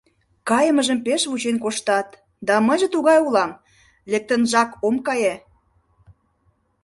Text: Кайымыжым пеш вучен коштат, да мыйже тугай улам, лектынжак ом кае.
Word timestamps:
Кайымыжым 0.49 0.99
пеш 1.05 1.21
вучен 1.29 1.57
коштат, 1.63 2.07
да 2.47 2.55
мыйже 2.67 2.87
тугай 2.93 3.19
улам, 3.27 3.51
лектынжак 4.11 4.69
ом 4.87 4.95
кае. 5.07 5.35